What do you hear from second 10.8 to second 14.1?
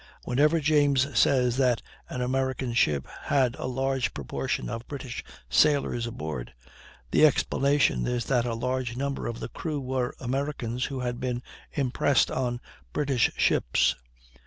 who had been impressed on British ships.